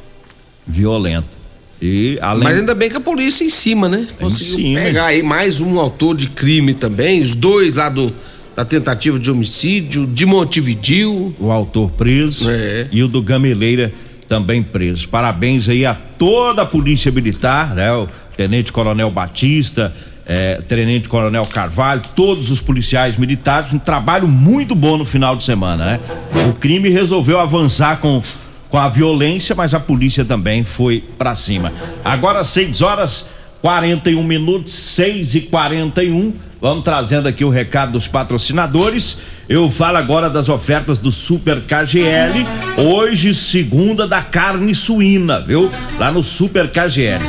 Violento. 0.67 1.38
E 1.81 2.19
além... 2.21 2.45
Mas 2.45 2.59
ainda 2.59 2.75
bem 2.75 2.91
que 2.91 2.97
a 2.97 3.01
polícia 3.01 3.45
em 3.45 3.51
cima, 3.51 3.89
né? 3.89 4.07
Conseguiu 4.19 4.57
cima, 4.57 4.81
pegar 4.81 5.07
aí 5.07 5.23
mais 5.23 5.61
um 5.61 5.79
autor 5.79 6.17
de 6.17 6.29
crime 6.29 6.75
também, 6.75 7.21
os 7.21 7.35
dois 7.35 7.75
lá 7.75 7.89
do 7.89 8.13
da 8.57 8.65
tentativa 8.65 9.21
de 9.21 9.31
homicídio, 9.31 10.05
de 10.05 10.27
Montevidil. 10.27 11.33
O 11.39 11.53
autor 11.53 11.93
preso 11.93 12.51
É. 12.51 12.89
e 12.91 13.01
o 13.05 13.07
do 13.07 13.23
Gameleira 13.23 13.93
também 14.29 14.65
preso. 14.65 15.09
Parabéns 15.09 15.69
aí 15.69 15.87
a 15.87 15.95
toda 15.95 16.63
a 16.63 16.67
polícia 16.67 17.13
militar, 17.13 17.77
né? 17.77 17.93
O 17.93 18.09
Tenente 18.37 18.73
Coronel 18.73 19.13
Batista, 19.13 19.95
eh, 20.27 20.61
Tenente 20.67 21.09
Coronel 21.09 21.47
Carvalho, 21.47 22.03
todos 22.17 22.51
os 22.51 22.61
policiais 22.61 23.17
militares, 23.17 23.73
um 23.73 23.79
trabalho 23.79 24.27
muito 24.27 24.75
bom 24.75 24.99
no 24.99 25.05
final 25.05 25.37
de 25.37 25.45
semana, 25.45 25.85
né? 25.85 26.01
O 26.49 26.53
crime 26.55 26.89
resolveu 26.89 27.39
avançar 27.39 28.01
com 28.01 28.21
com 28.69 28.79
a 28.79 28.89
violência, 28.89 29.55
mas 29.55 29.75
a 29.75 29.81
polícia 29.81 30.25
também 30.25 30.65
foi 30.65 31.03
pra 31.17 31.35
cima. 31.37 31.73
Agora 32.05 32.45
6 32.45 32.83
horas 32.83 33.27
41 33.63 34.23
minutos, 34.23 34.73
6 34.73 35.35
e 35.35 35.41
41 35.43 36.49
Vamos 36.61 36.83
trazendo 36.83 37.29
aqui 37.29 37.45
o 37.45 37.51
recado 37.51 37.93
dos 37.93 38.09
patrocinadores. 38.09 39.19
Eu 39.49 39.71
falo 39.71 39.97
agora 39.97 40.29
das 40.29 40.49
ofertas 40.49 40.99
do 40.99 41.13
Super 41.13 41.61
KGL. 41.61 42.45
Hoje, 42.77 43.33
segunda 43.33 44.09
da 44.09 44.23
carne 44.23 44.75
suína, 44.75 45.41
viu? 45.41 45.71
Lá 45.99 46.11
no 46.11 46.23
Super 46.23 46.69
KGL. 46.69 47.23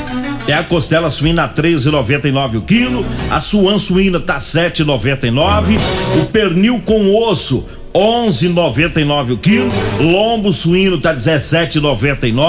É 0.47 0.53
a 0.53 0.63
costela 0.63 1.11
suína 1.11 1.47
13,99 1.47 2.57
o 2.57 2.61
quilo, 2.63 3.05
a 3.29 3.39
suan 3.39 3.77
suína 3.77 4.19
tá 4.19 4.39
7,99, 4.39 5.79
o 6.19 6.25
pernil 6.25 6.81
com 6.83 7.15
osso 7.15 7.69
11,99 7.93 9.33
o 9.33 9.37
quilo, 9.37 9.71
lombo 9.99 10.53
suíno 10.53 10.99
tá 10.99 11.15
17,99, 11.15 12.43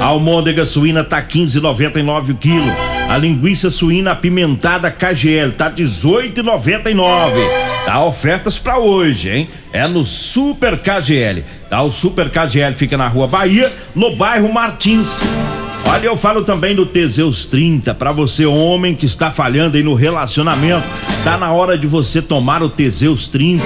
a 0.00 0.04
almôndega 0.06 0.64
suína 0.64 1.04
tá 1.04 1.22
15,99 1.22 2.30
o 2.30 2.34
quilo, 2.34 2.72
a 3.08 3.18
linguiça 3.18 3.68
suína 3.68 4.12
apimentada 4.12 4.90
KGL 4.90 5.52
tá 5.52 5.70
18,99. 5.70 7.02
Tá 7.84 8.02
ofertas 8.04 8.58
para 8.58 8.78
hoje, 8.78 9.28
hein? 9.28 9.48
É 9.72 9.86
no 9.86 10.04
Super 10.04 10.78
KGL. 10.78 11.44
Tá 11.68 11.82
o 11.82 11.90
Super 11.90 12.30
KGL 12.30 12.74
fica 12.74 12.96
na 12.96 13.08
Rua 13.08 13.26
Bahia, 13.26 13.70
no 13.94 14.16
bairro 14.16 14.52
Martins. 14.52 15.20
Olha, 15.84 16.06
eu 16.06 16.16
falo 16.16 16.44
também 16.44 16.74
do 16.74 16.86
Teseus 16.86 17.46
30, 17.46 17.92
para 17.94 18.12
você 18.12 18.46
homem 18.46 18.94
que 18.94 19.04
está 19.04 19.30
falhando 19.30 19.76
aí 19.76 19.82
no 19.82 19.94
relacionamento, 19.94 20.86
tá 21.24 21.36
na 21.36 21.52
hora 21.52 21.76
de 21.76 21.86
você 21.86 22.22
tomar 22.22 22.62
o 22.62 22.70
Teseus 22.70 23.28
30. 23.28 23.64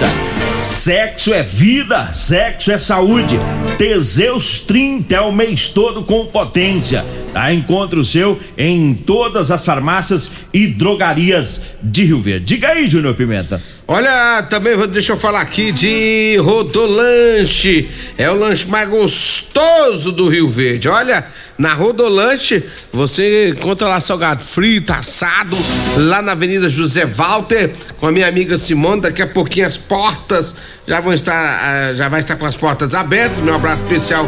Sexo 0.61 1.35
é 1.35 1.43
vida, 1.43 2.13
sexo 2.13 2.73
é 2.73 2.79
saúde. 2.79 3.39
Teseus 3.79 4.61
30 4.61 5.15
é 5.15 5.21
o 5.21 5.31
mês 5.31 5.69
todo 5.69 6.03
com 6.03 6.27
potência. 6.27 7.05
Tá? 7.37 7.53
Encontre 7.53 8.01
o 8.01 8.05
seu 8.05 8.41
em 8.57 8.95
todas 8.95 9.51
as 9.51 9.63
farmácias 9.63 10.31
e 10.55 10.69
drogarias 10.69 11.61
de 11.83 12.03
Rio 12.05 12.19
Verde. 12.19 12.47
Diga 12.47 12.69
aí, 12.69 12.89
Júnior 12.89 13.13
Pimenta. 13.15 13.61
Olha, 13.87 14.43
também 14.45 14.75
vou- 14.75 14.87
deixa 14.87 15.13
eu 15.13 15.19
falar 15.19 15.43
aqui 15.43 15.71
de 15.71 16.39
Rodolanche. 16.39 17.91
É 18.17 18.31
o 18.31 18.35
lanche 18.35 18.67
mais 18.69 18.89
gostoso 18.89 20.13
do 20.13 20.29
Rio 20.31 20.49
Verde. 20.49 20.89
Olha, 20.89 21.27
na 21.59 21.75
Rodolanche 21.75 22.63
você 22.91 23.51
encontra 23.51 23.87
lá 23.87 24.01
salgado 24.01 24.43
frito, 24.43 24.95
assado, 24.95 25.57
lá 25.99 26.23
na 26.23 26.33
Avenida 26.33 26.71
José 26.71 27.05
Walter, 27.05 27.71
com 27.99 28.07
a 28.07 28.13
minha 28.13 28.27
amiga 28.27 28.57
Simone. 28.57 29.03
Daqui 29.03 29.21
a 29.21 29.27
pouquinho 29.27 29.67
as 29.67 29.77
portas 29.77 30.57
já 30.89 31.01
vão 31.03 31.13
estar, 31.13 31.35
ah, 31.35 31.93
já 31.93 32.09
vai 32.09 32.21
estar 32.21 32.37
com 32.37 32.47
as 32.47 32.57
portas 32.57 32.95
abertas. 32.95 33.41
Meu 33.45 33.55
abraço 33.55 33.83
especial 33.85 34.27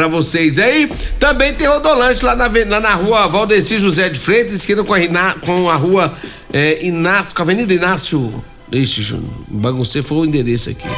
pra 0.00 0.08
vocês 0.08 0.58
aí. 0.58 0.90
Também 1.18 1.52
tem 1.52 1.66
Rodolanche 1.66 2.24
lá 2.24 2.34
na, 2.34 2.46
lá 2.46 2.80
na 2.80 2.94
rua 2.94 3.26
Valdeci 3.28 3.78
José 3.78 4.08
de 4.08 4.18
Freitas, 4.18 4.54
esquina 4.54 4.82
com 4.82 4.94
a, 4.94 5.34
com 5.40 5.68
a 5.68 5.76
rua 5.76 6.14
eh, 6.52 6.86
Inácio, 6.86 7.34
com 7.34 7.42
a 7.42 7.44
Avenida 7.44 7.74
Inácio. 7.74 8.42
Ixi, 8.72 9.20
baguncei 9.48 10.00
foi 10.00 10.18
o 10.18 10.24
endereço 10.24 10.70
aqui. 10.70 10.88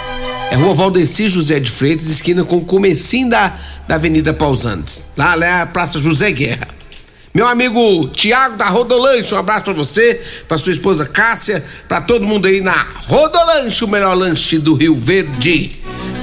É 0.53 0.55
rua 0.55 0.73
Valdeci 0.75 1.29
José 1.29 1.59
de 1.59 1.69
Freitas, 1.69 2.07
esquina 2.07 2.45
com 2.45 2.59
o 2.59 2.65
comecinho 2.65 3.29
da, 3.29 3.59
da 3.89 3.97
Avenida 3.97 4.33
Pausantes. 4.33 5.07
Lá, 5.17 5.35
lá 5.35 5.47
é 5.47 5.63
a 5.63 5.67
Praça 5.67 5.99
José 5.99 6.31
Guerra. 6.31 6.69
Meu 7.35 7.47
amigo 7.47 8.11
Tiago 8.11 8.59
da 8.59 8.67
Rodolanche, 8.67 9.35
um 9.35 9.39
abraço 9.39 9.65
pra 9.65 9.73
você, 9.73 10.21
pra 10.47 10.59
sua 10.59 10.73
esposa 10.73 11.07
Cássia, 11.07 11.65
pra 11.89 11.99
todo 11.99 12.27
mundo 12.27 12.47
aí 12.47 12.61
na 12.61 12.87
Rodolanche, 13.07 13.83
o 13.85 13.89
melhor 13.89 14.13
lanche 14.15 14.59
do 14.59 14.75
Rio 14.75 14.95
Verde. 14.95 15.71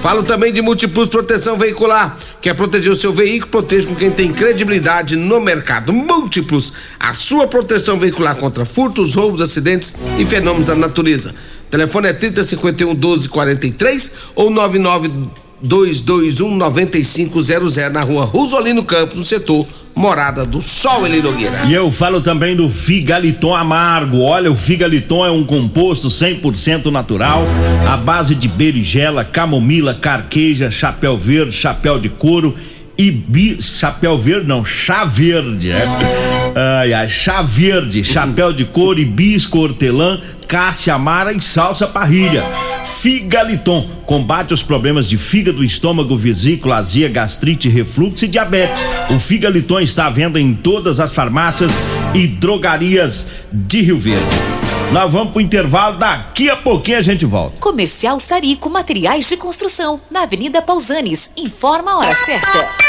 Falo 0.04 0.22
também 0.22 0.54
de 0.54 0.62
Multiplus 0.62 1.10
Proteção 1.10 1.58
Veicular. 1.58 2.16
Quer 2.40 2.54
proteger 2.54 2.92
o 2.92 2.96
seu 2.96 3.12
veículo? 3.12 3.50
Proteja 3.50 3.88
com 3.88 3.96
quem 3.96 4.12
tem 4.12 4.32
credibilidade 4.32 5.16
no 5.16 5.42
mercado. 5.42 5.92
Múltiplos, 5.92 6.74
a 7.00 7.12
sua 7.12 7.48
proteção 7.48 7.98
veicular 7.98 8.36
contra 8.36 8.64
furtos, 8.64 9.16
roubos, 9.16 9.42
acidentes 9.42 9.96
e 10.20 10.26
fenômenos 10.28 10.68
da 10.68 10.76
natureza. 10.76 11.34
O 11.68 11.72
telefone 11.72 12.08
é 12.10 12.14
3051 12.14 12.90
1243 12.90 14.12
ou 14.36 14.52
99221 15.62 16.58
9500 16.58 17.92
na 17.92 18.02
rua 18.02 18.26
Rosolino 18.26 18.84
Campos, 18.84 19.18
no 19.18 19.26
setor 19.26 19.66
Morada 19.96 20.46
do 20.46 20.62
Sol, 20.62 21.06
Eli 21.06 21.22
Nogueira. 21.22 21.66
E 21.66 21.74
eu 21.74 21.92
falo 21.92 22.22
também 22.22 22.56
do 22.56 22.70
Figaliton 22.70 23.54
Amargo. 23.54 24.22
Olha, 24.22 24.50
o 24.50 24.56
Figaliton 24.56 25.26
é 25.26 25.32
um 25.32 25.44
composto 25.44 26.08
100% 26.08 26.86
natural, 26.86 27.44
à 27.86 27.98
base 27.98 28.34
de 28.34 28.48
berigela, 28.48 29.26
camomila, 29.26 29.94
carqueja, 29.94 30.72
chapéu 30.72 31.18
verde, 31.18 31.52
chapéu 31.52 32.00
de 32.00 32.08
couro 32.08 32.56
e 33.00 33.10
bi... 33.10 33.58
chapéu 33.62 34.18
verde 34.18 34.46
não, 34.46 34.66
chá 34.66 35.06
verde, 35.06 35.72
é. 35.72 35.88
Ai, 36.54 36.92
ai, 36.92 37.08
chá 37.08 37.42
verde, 37.42 38.04
chapéu 38.04 38.52
de 38.52 38.66
couro, 38.66 39.00
hibisco, 39.00 39.58
hortelã, 39.58 40.20
cássia 40.46 40.96
amara 40.96 41.32
e 41.32 41.40
salsa 41.40 41.88
parrilha. 41.88 42.44
Figaliton 42.84 43.88
combate 44.06 44.54
os 44.54 44.62
problemas 44.62 45.08
de 45.08 45.16
fígado, 45.16 45.64
estômago, 45.64 46.14
vesícula, 46.18 46.76
azia, 46.76 47.08
gastrite, 47.08 47.70
refluxo 47.70 48.26
e 48.26 48.28
diabetes. 48.28 48.86
O 49.10 49.18
Figaliton 49.18 49.80
está 49.80 50.08
à 50.08 50.10
venda 50.10 50.38
em 50.38 50.54
todas 50.54 51.00
as 51.00 51.16
farmácias 51.16 51.72
e 52.14 52.28
drogarias 52.28 53.28
de 53.50 53.82
Rio 53.82 53.98
Verde. 53.98 54.26
Nós 54.92 55.10
vamos 55.10 55.32
pro 55.32 55.40
intervalo, 55.40 55.98
daqui 55.98 56.50
a 56.50 56.58
pouquinho 56.58 56.98
a 56.98 57.02
gente 57.02 57.24
volta. 57.24 57.62
Comercial 57.62 58.20
Sarico 58.20 58.70
Materiais 58.70 59.30
de 59.30 59.38
Construção, 59.38 60.02
na 60.12 60.24
Avenida 60.24 60.62
Pausanes. 60.62 61.32
Informa 61.38 61.92
a 61.92 61.98
hora 62.00 62.16
certa. 62.26 62.89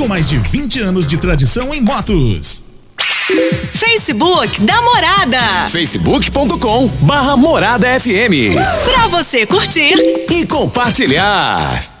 com 0.01 0.07
mais 0.07 0.27
de 0.27 0.39
20 0.39 0.79
anos 0.79 1.05
de 1.05 1.15
tradição 1.15 1.71
em 1.75 1.79
motos. 1.79 2.63
Facebook 2.97 4.59
da 4.61 4.81
Morada. 4.81 5.69
facebook.com 5.69 6.87
barra 7.01 7.37
Morada 7.37 7.87
FM. 7.99 8.57
Pra 8.83 9.07
você 9.09 9.45
curtir 9.45 9.93
e 10.27 10.47
compartilhar. 10.47 12.00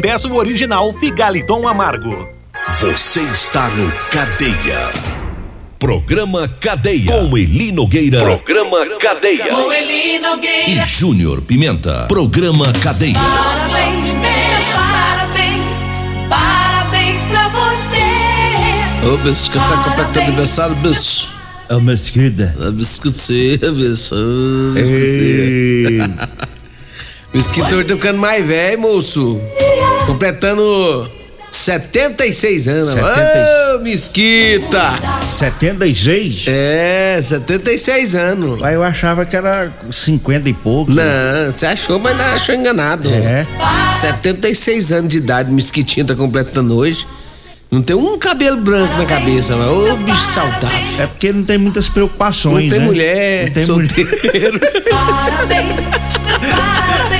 peça 0.00 0.28
o 0.28 0.36
original 0.36 0.92
Figaliton 0.92 1.66
Amargo. 1.66 2.28
Você 2.78 3.20
está 3.20 3.68
no 3.70 3.90
Cadeia. 4.10 4.92
Programa 5.78 6.48
Cadeia. 6.60 7.12
Com 7.12 7.36
Eli 7.36 7.72
Nogueira. 7.72 8.20
Programa 8.20 8.78
Cadeia. 9.00 9.46
Com 9.46 9.72
Eli 9.72 10.18
Nogueira. 10.18 10.70
E 10.70 10.86
Júnior 10.86 11.40
Pimenta. 11.42 12.06
Programa 12.08 12.72
Cadeia. 12.82 13.14
Parabéns, 13.14 14.04
meus 14.04 14.64
parabéns. 14.74 15.62
Parabéns 16.28 17.22
pra 17.24 17.48
você. 17.48 19.06
Ô, 19.06 19.16
bicho, 19.18 19.50
que 19.50 19.58
tá 19.58 19.82
completando 19.84 20.26
aniversário, 20.26 20.74
bicho. 20.76 21.28
É 21.68 21.74
uma 21.74 21.92
esquerda. 21.94 22.54
É 22.66 22.70
biscoiteiro, 22.70 23.72
bicho. 23.72 24.14
Ô, 24.14 24.74
biscoiteiro. 24.74 26.14
Mesquita 27.32 27.74
hoje 27.74 27.84
tá 27.84 27.94
ficando 27.94 28.18
mais 28.18 28.44
velho, 28.44 28.80
moço. 28.80 29.40
Completando 30.06 31.10
76 31.50 32.68
anos. 32.68 32.88
Ô, 32.88 32.94
70. 32.94 33.78
Mesquita! 33.82 34.98
76? 35.26 36.44
É, 36.48 37.20
76 37.22 38.14
anos. 38.14 38.62
Aí 38.62 38.74
eu 38.74 38.82
achava 38.82 39.24
que 39.26 39.36
era 39.36 39.70
50 39.90 40.48
e 40.48 40.52
pouco. 40.54 40.90
Não, 40.90 41.52
você 41.52 41.66
achou, 41.66 41.98
mas 41.98 42.16
não 42.16 42.24
achou 42.24 42.54
enganado. 42.54 43.10
É. 43.10 43.46
76 44.00 44.92
anos 44.92 45.08
de 45.10 45.18
idade, 45.18 45.52
Mesquitinha 45.52 46.06
tá 46.06 46.14
completando 46.14 46.76
hoje. 46.76 47.06
Não 47.70 47.82
tem 47.82 47.94
um 47.94 48.18
cabelo 48.18 48.56
branco 48.56 48.96
na 48.96 49.04
cabeça, 49.04 49.54
mas 49.54 49.68
ô 49.68 49.96
bicho 50.04 50.18
saudável. 50.18 50.68
É 50.98 51.06
porque 51.06 51.30
não 51.30 51.44
tem 51.44 51.58
muitas 51.58 51.86
preocupações. 51.86 52.64
Não 52.64 52.70
tem 52.70 52.78
né? 52.78 52.84
mulher, 52.86 53.44
não 53.46 53.52
tem 53.52 53.64
solteiro. 53.64 54.10
Parabéns, 54.90 55.80
parabéns. 56.56 57.17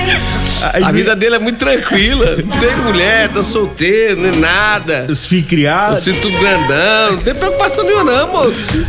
Aí 0.72 0.82
A 0.84 0.90
vida 0.92 1.14
dele 1.14 1.36
é 1.36 1.38
muito 1.38 1.58
tranquila. 1.58 2.36
Não 2.36 2.56
tem 2.58 2.76
mulher, 2.76 3.28
tá 3.28 3.44
solteiro, 3.44 4.20
nem 4.20 4.40
nada. 4.40 5.06
Os 5.08 5.26
filhos 5.26 5.48
criados. 5.48 5.98
Os 5.98 6.04
filhos 6.04 6.20
tudo 6.20 6.38
grandão. 6.38 7.12
Não 7.12 7.18
tem 7.18 7.34
preocupação 7.34 7.84
nenhuma, 7.84 8.04
não, 8.04 8.32
moço. 8.32 8.86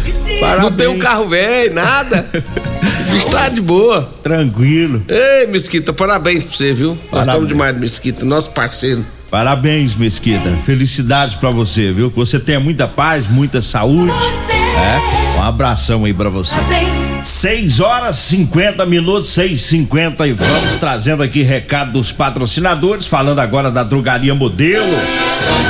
Não 0.62 0.71
tem 0.71 0.88
um 0.88 0.97
carro 0.97 1.27
velho, 1.27 1.73
nada. 1.73 2.25
Esse 2.84 3.12
bicho 3.12 3.27
tá 3.27 3.49
de 3.49 3.62
boa. 3.62 4.10
Tranquilo. 4.23 5.03
Ei, 5.08 5.47
Mesquita, 5.47 5.93
parabéns 5.93 6.43
pra 6.43 6.53
você, 6.53 6.73
viu? 6.73 6.97
Parabéns. 7.10 7.25
Gostamos 7.25 7.47
demais 7.49 7.75
do 7.75 7.82
Mesquita, 7.82 8.25
nosso 8.25 8.51
parceiro. 8.51 9.05
Parabéns, 9.29 9.95
Mesquita. 9.95 10.49
Felicidades 10.65 11.36
pra 11.36 11.51
você, 11.51 11.91
viu? 11.91 12.10
Que 12.10 12.17
você 12.17 12.39
tenha 12.39 12.60
muita 12.60 12.88
paz, 12.88 13.27
muita 13.29 13.62
saúde. 13.62 14.12
É. 14.12 15.39
Um 15.39 15.43
abração 15.43 16.05
aí 16.05 16.13
pra 16.13 16.29
você. 16.29 16.55
6 17.23 17.79
horas 17.79 18.15
50 18.15 18.86
minutos, 18.86 19.29
6 19.29 19.60
50 19.62 20.27
e 20.27 20.34
vamos 20.34 20.75
trazendo 20.77 21.21
aqui 21.21 21.41
recado 21.41 21.93
dos 21.93 22.12
patrocinadores, 22.12 23.08
falando 23.08 23.39
agora 23.39 23.69
da 23.69 23.84
Drogaria 23.84 24.34
Modelo. 24.34 24.95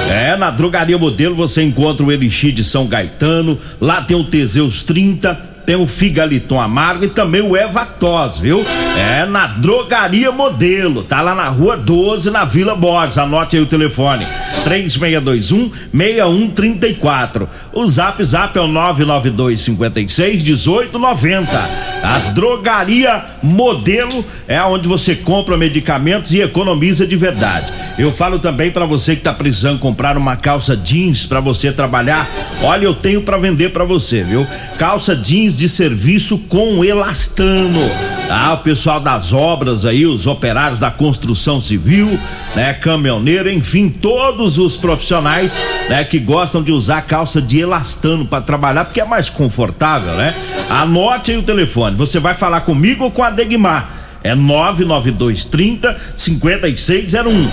É, 0.09 0.35
na 0.37 0.51
Drogaria 0.51 0.97
Modelo 0.97 1.35
você 1.35 1.61
encontra 1.61 2.05
o 2.05 2.11
Elixir 2.11 2.51
de 2.51 2.63
São 2.63 2.87
Gaetano, 2.87 3.57
lá 3.79 4.01
tem 4.01 4.17
o 4.17 4.23
Teseus 4.23 4.83
30, 4.83 5.39
tem 5.69 5.75
o 5.75 5.85
Figaliton 5.85 6.59
Amargo 6.59 7.05
e 7.05 7.09
também 7.09 7.41
o 7.41 7.55
Evatos, 7.55 8.39
viu? 8.39 8.65
É 8.97 9.23
na 9.27 9.45
Drogaria 9.45 10.31
Modelo, 10.31 11.03
tá 11.03 11.21
lá 11.21 11.35
na 11.35 11.47
Rua 11.47 11.77
12, 11.77 12.31
na 12.31 12.43
Vila 12.43 12.75
Borges. 12.75 13.19
Anote 13.19 13.55
aí 13.55 13.61
o 13.61 13.67
telefone: 13.67 14.25
3621 14.63 15.71
6134. 15.93 17.47
O 17.71 17.85
Zap 17.85 18.23
Zap 18.23 18.57
é 18.57 18.61
o 18.61 18.67
992 18.67 19.61
56 19.61 20.41
1890. 20.41 21.69
A 22.01 22.17
Drogaria 22.33 23.23
Modelo 23.43 24.25
é 24.47 24.59
onde 24.63 24.87
você 24.87 25.15
compra 25.15 25.55
medicamentos 25.55 26.33
e 26.33 26.41
economiza 26.41 27.05
de 27.05 27.15
verdade. 27.15 27.71
Eu 27.99 28.11
falo 28.11 28.39
também 28.39 28.71
para 28.71 28.85
você 28.85 29.15
que 29.15 29.21
tá 29.21 29.33
precisando 29.33 29.77
comprar 29.77 30.17
uma 30.17 30.35
calça 30.37 30.75
jeans 30.75 31.25
para 31.25 31.41
você 31.41 31.71
trabalhar. 31.71 32.27
Olha, 32.63 32.85
eu 32.85 32.95
tenho 32.95 33.21
para 33.21 33.37
vender 33.37 33.71
para 33.71 33.83
você, 33.83 34.23
viu? 34.23 34.47
Calça 34.77 35.15
jeans 35.15 35.58
de 35.59 35.67
serviço 35.67 36.37
com 36.47 36.85
elastano. 36.85 37.81
Ah, 38.29 38.53
o 38.53 38.59
pessoal 38.59 39.01
das 39.01 39.33
obras 39.33 39.85
aí, 39.85 40.05
os 40.05 40.25
operários 40.25 40.79
da 40.79 40.89
construção 40.89 41.59
civil, 41.59 42.17
né, 42.55 42.73
caminhoneiro, 42.73 43.51
enfim, 43.51 43.89
todos 43.89 44.57
os 44.57 44.77
profissionais, 44.77 45.53
né, 45.89 46.05
que 46.05 46.17
gostam 46.17 46.63
de 46.63 46.71
usar 46.71 47.01
calça 47.01 47.41
de 47.41 47.59
elastano 47.59 48.25
para 48.25 48.41
trabalhar 48.41 48.85
porque 48.85 49.01
é 49.01 49.05
mais 49.05 49.29
confortável, 49.29 50.13
né? 50.13 50.33
Anote 50.69 51.31
aí 51.31 51.37
o 51.37 51.43
telefone. 51.43 51.97
Você 51.97 52.19
vai 52.19 52.35
falar 52.35 52.61
comigo 52.61 53.03
ou 53.03 53.11
com 53.11 53.23
a 53.23 53.29
Degmar? 53.29 53.97
É 54.23 54.33
99230 54.35 55.97
5601. 56.15 57.49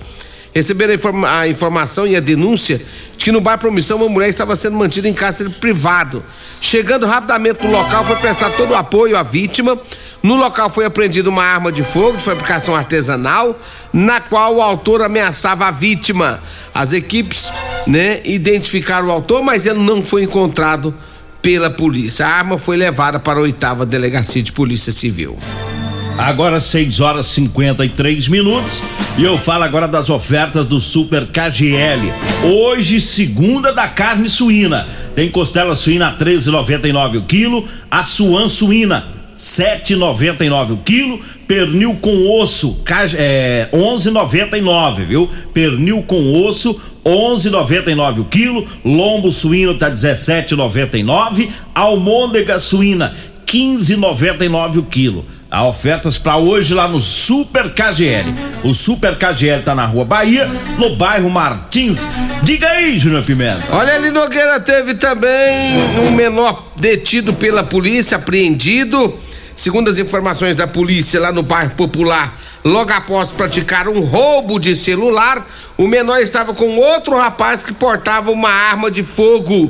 receberam 0.53 0.91
a, 0.93 0.95
informa- 0.95 1.39
a 1.39 1.47
informação 1.47 2.05
e 2.05 2.15
a 2.15 2.19
denúncia 2.19 2.81
de 3.17 3.25
que 3.25 3.31
no 3.31 3.41
bairro 3.41 3.59
Promissão 3.59 3.97
uma 3.97 4.09
mulher 4.09 4.29
estava 4.29 4.55
sendo 4.55 4.77
mantida 4.77 5.07
em 5.07 5.13
cárcere 5.13 5.49
privado. 5.49 6.23
Chegando 6.59 7.05
rapidamente 7.05 7.65
no 7.65 7.71
local, 7.71 8.05
foi 8.05 8.15
prestar 8.17 8.49
todo 8.51 8.71
o 8.71 8.75
apoio 8.75 9.15
à 9.17 9.23
vítima. 9.23 9.77
No 10.23 10.35
local 10.35 10.69
foi 10.69 10.85
apreendida 10.85 11.29
uma 11.29 11.43
arma 11.43 11.71
de 11.71 11.83
fogo 11.83 12.17
de 12.17 12.23
fabricação 12.23 12.75
artesanal, 12.75 13.59
na 13.91 14.21
qual 14.21 14.55
o 14.55 14.61
autor 14.61 15.01
ameaçava 15.01 15.65
a 15.65 15.71
vítima. 15.71 16.39
As 16.73 16.93
equipes, 16.93 17.51
né, 17.87 18.21
identificaram 18.23 19.07
o 19.07 19.11
autor, 19.11 19.43
mas 19.43 19.65
ele 19.65 19.79
não 19.79 20.03
foi 20.03 20.23
encontrado 20.23 20.93
pela 21.41 21.69
polícia. 21.69 22.25
A 22.25 22.29
arma 22.29 22.57
foi 22.57 22.77
levada 22.77 23.19
para 23.19 23.39
a 23.39 23.41
oitava 23.41 23.85
delegacia 23.85 24.43
de 24.43 24.51
polícia 24.51 24.91
civil. 24.91 25.37
Agora 26.17 26.59
6 26.59 26.99
horas 26.99 27.27
53 27.27 28.27
minutos 28.27 28.81
e 29.17 29.23
eu 29.23 29.37
falo 29.37 29.63
agora 29.63 29.87
das 29.87 30.09
ofertas 30.09 30.67
do 30.67 30.79
Super 30.79 31.25
KGL. 31.27 32.13
Hoje, 32.43 33.01
segunda 33.01 33.73
da 33.73 33.87
carne 33.87 34.29
suína. 34.29 34.87
Tem 35.15 35.29
costela 35.29 35.75
suína 35.75 36.09
a 36.09 36.17
13,99 36.17 37.17
o 37.17 37.21
quilo, 37.23 37.67
a 37.89 38.03
suan 38.03 38.47
suína 38.47 39.05
7,99 39.35 40.73
o 40.73 40.77
quilo, 40.77 41.19
pernil 41.47 41.95
com 41.95 42.39
osso 42.39 42.79
é, 43.17 43.67
11,99, 43.73 45.05
viu? 45.05 45.29
Pernil 45.53 46.03
com 46.03 46.45
osso 46.45 46.79
11,99 47.03 48.19
o 48.19 48.25
quilo, 48.25 48.65
lombo 48.85 49.31
suíno 49.31 49.73
tá 49.73 49.89
17,99, 49.89 51.49
almôndega 51.73 52.59
suína 52.59 53.13
15,99 53.47 54.77
o 54.77 54.83
quilo. 54.83 55.25
Há 55.53 55.67
ofertas 55.67 56.17
para 56.17 56.37
hoje 56.37 56.73
lá 56.73 56.87
no 56.87 57.01
Super 57.01 57.73
KGL. 57.73 58.33
O 58.63 58.73
Super 58.73 59.17
KGL 59.17 59.63
tá 59.63 59.75
na 59.75 59.85
Rua 59.85 60.05
Bahia, 60.05 60.49
no 60.77 60.95
bairro 60.95 61.29
Martins. 61.29 62.07
Diga 62.41 62.69
aí, 62.69 62.97
Júnior 62.97 63.21
Pimenta. 63.25 63.61
Olha, 63.73 63.95
ali 63.95 64.11
Nogueira 64.11 64.61
teve 64.61 64.93
também 64.93 65.77
um 66.07 66.11
menor 66.11 66.67
detido 66.77 67.33
pela 67.33 67.65
polícia, 67.65 68.15
apreendido. 68.15 69.13
Segundo 69.53 69.89
as 69.89 69.99
informações 69.99 70.55
da 70.55 70.67
polícia 70.67 71.19
lá 71.19 71.33
no 71.33 71.43
bairro 71.43 71.71
Popular, 71.71 72.33
logo 72.63 72.93
após 72.93 73.33
praticar 73.33 73.89
um 73.89 73.99
roubo 73.99 74.57
de 74.57 74.73
celular, 74.73 75.45
o 75.77 75.85
menor 75.85 76.21
estava 76.21 76.53
com 76.53 76.77
outro 76.77 77.17
rapaz 77.17 77.61
que 77.61 77.73
portava 77.73 78.31
uma 78.31 78.49
arma 78.49 78.89
de 78.89 79.03
fogo. 79.03 79.69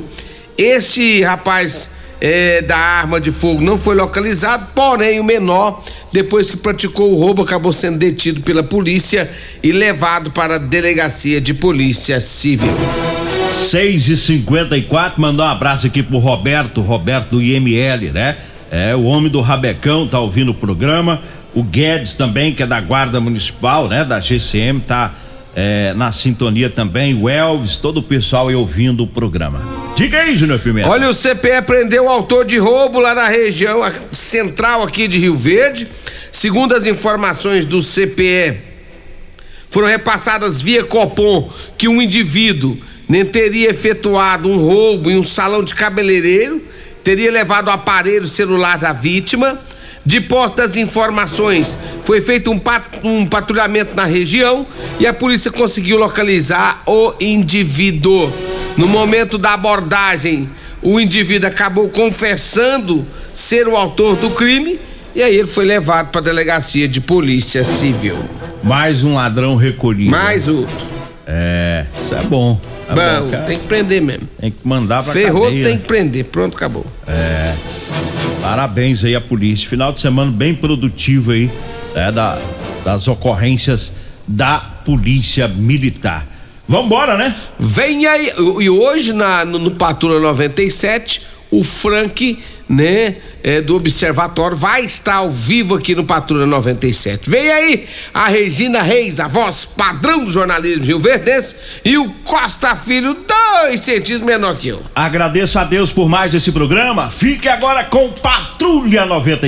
Este 0.56 1.24
rapaz 1.24 1.90
eh, 2.24 2.62
da 2.62 2.76
arma 2.76 3.20
de 3.20 3.32
fogo 3.32 3.60
não 3.60 3.76
foi 3.76 3.96
localizado, 3.96 4.68
porém 4.76 5.18
o 5.18 5.24
menor, 5.24 5.82
depois 6.12 6.48
que 6.48 6.56
praticou 6.56 7.12
o 7.12 7.16
roubo, 7.16 7.42
acabou 7.42 7.72
sendo 7.72 7.98
detido 7.98 8.42
pela 8.42 8.62
polícia 8.62 9.28
e 9.60 9.72
levado 9.72 10.30
para 10.30 10.54
a 10.54 10.58
delegacia 10.58 11.40
de 11.40 11.52
polícia 11.52 12.20
civil. 12.20 12.72
6 13.50 14.08
e 14.08 14.16
54 14.16 15.20
mandar 15.20 15.46
um 15.46 15.48
abraço 15.48 15.88
aqui 15.88 16.00
pro 16.00 16.18
Roberto, 16.18 16.80
Roberto 16.80 17.42
IML, 17.42 18.12
né? 18.12 18.36
É, 18.70 18.94
o 18.94 19.02
homem 19.02 19.28
do 19.28 19.40
Rabecão 19.40 20.06
tá 20.06 20.20
ouvindo 20.20 20.52
o 20.52 20.54
programa. 20.54 21.20
O 21.52 21.62
Guedes 21.64 22.14
também, 22.14 22.54
que 22.54 22.62
é 22.62 22.66
da 22.66 22.80
Guarda 22.80 23.18
Municipal, 23.18 23.88
né? 23.88 24.04
Da 24.04 24.20
GCM, 24.20 24.80
tá 24.80 25.12
é, 25.56 25.92
na 25.94 26.12
sintonia 26.12 26.70
também. 26.70 27.20
O 27.20 27.28
Elvis, 27.28 27.78
todo 27.78 27.98
o 27.98 28.02
pessoal 28.02 28.48
aí 28.48 28.54
ouvindo 28.54 29.02
o 29.02 29.06
programa. 29.08 29.91
Diga 30.02 30.18
aí, 30.18 30.34
Júnior 30.34 30.58
Pimenta. 30.58 30.88
Olha, 30.88 31.08
o 31.08 31.14
CPE 31.14 31.62
prendeu 31.64 32.06
o 32.06 32.08
autor 32.08 32.44
de 32.44 32.58
roubo 32.58 32.98
lá 32.98 33.14
na 33.14 33.28
região 33.28 33.80
central 34.10 34.82
aqui 34.82 35.06
de 35.06 35.16
Rio 35.16 35.36
Verde. 35.36 35.86
Segundo 36.32 36.74
as 36.74 36.86
informações 36.86 37.64
do 37.64 37.80
CPE, 37.80 38.56
foram 39.70 39.86
repassadas 39.86 40.60
via 40.60 40.82
Copom 40.82 41.48
que 41.78 41.86
um 41.86 42.02
indivíduo 42.02 42.76
nem 43.08 43.24
teria 43.24 43.70
efetuado 43.70 44.48
um 44.48 44.56
roubo 44.56 45.08
em 45.08 45.16
um 45.16 45.22
salão 45.22 45.62
de 45.62 45.72
cabeleireiro, 45.72 46.60
teria 47.04 47.30
levado 47.30 47.68
o 47.68 47.70
aparelho 47.70 48.26
celular 48.26 48.78
da 48.78 48.92
vítima. 48.92 49.56
De 50.04 50.20
posse 50.20 50.56
das 50.56 50.74
informações, 50.76 51.78
foi 52.02 52.20
feito 52.20 52.50
um, 52.50 52.58
pat- 52.58 53.00
um 53.04 53.24
patrulhamento 53.24 53.94
na 53.94 54.04
região 54.04 54.66
e 54.98 55.06
a 55.06 55.12
polícia 55.14 55.50
conseguiu 55.50 55.96
localizar 55.96 56.82
o 56.86 57.12
indivíduo. 57.20 58.32
No 58.76 58.88
momento 58.88 59.38
da 59.38 59.54
abordagem, 59.54 60.48
o 60.82 60.98
indivíduo 60.98 61.48
acabou 61.48 61.88
confessando 61.88 63.06
ser 63.32 63.68
o 63.68 63.76
autor 63.76 64.16
do 64.16 64.30
crime 64.30 64.78
e 65.14 65.22
aí 65.22 65.36
ele 65.36 65.46
foi 65.48 65.64
levado 65.64 66.08
para 66.10 66.20
a 66.20 66.24
delegacia 66.24 66.88
de 66.88 67.00
polícia 67.00 67.62
civil. 67.62 68.16
Mais 68.62 69.04
um 69.04 69.14
ladrão 69.14 69.54
recolhido. 69.56 70.10
Mais 70.10 70.48
outro. 70.48 70.84
É, 71.26 71.86
isso 72.04 72.14
é 72.14 72.22
bom. 72.22 72.60
É 72.88 72.94
Bom, 72.94 73.30
cara. 73.30 73.44
tem 73.44 73.56
que 73.56 73.66
prender 73.66 74.02
mesmo. 74.02 74.28
Tem 74.40 74.50
que 74.50 74.58
mandar 74.64 75.02
pra 75.02 75.12
Ferrou, 75.12 75.44
cadeia. 75.44 75.64
tem 75.64 75.78
que 75.78 75.84
prender. 75.86 76.24
Pronto, 76.24 76.56
acabou. 76.56 76.84
É. 77.06 77.54
Parabéns 78.42 79.04
aí 79.04 79.14
à 79.14 79.20
polícia. 79.20 79.68
Final 79.68 79.92
de 79.92 80.00
semana 80.00 80.30
bem 80.32 80.52
produtivo 80.52 81.30
aí, 81.30 81.48
né, 81.94 82.10
da, 82.10 82.36
das 82.84 83.06
ocorrências 83.06 83.92
da 84.26 84.58
polícia 84.58 85.46
militar. 85.46 86.26
Vambora, 86.68 87.16
né? 87.16 87.32
Vem 87.58 88.04
aí, 88.04 88.32
e 88.60 88.68
hoje 88.68 89.12
na, 89.12 89.44
no, 89.44 89.60
no 89.60 89.70
Patrulha 89.70 90.18
97, 90.18 91.22
o 91.52 91.62
Frank, 91.62 92.38
né, 92.66 93.16
é, 93.42 93.60
do 93.60 93.76
Observatório, 93.76 94.56
vai 94.56 94.84
estar 94.84 95.16
ao 95.16 95.30
vivo 95.30 95.74
aqui 95.74 95.94
no 95.94 96.02
Patrulha 96.02 96.46
97. 96.46 97.28
Vem 97.28 97.50
aí 97.50 97.86
a 98.14 98.28
Regina 98.28 98.80
Reis, 98.80 99.20
a 99.20 99.28
voz 99.28 99.66
padrão 99.66 100.24
do 100.24 100.30
jornalismo 100.30 100.86
Rio 100.86 100.98
Verdense, 100.98 101.54
e 101.84 101.98
o 101.98 102.10
Costa 102.24 102.74
Filho, 102.74 103.14
dois 103.14 103.82
centímetros 103.82 104.22
menor 104.22 104.56
que 104.56 104.68
eu. 104.68 104.82
Agradeço 104.94 105.58
a 105.58 105.64
Deus 105.64 105.92
por 105.92 106.08
mais 106.08 106.34
esse 106.34 106.50
programa. 106.50 107.10
Fique 107.10 107.48
agora 107.48 107.84
com 107.84 108.10
Patrulha 108.12 109.04
97. 109.04 109.40